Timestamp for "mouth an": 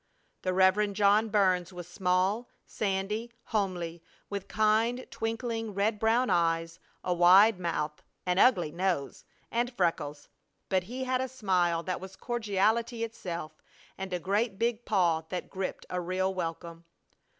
7.59-8.39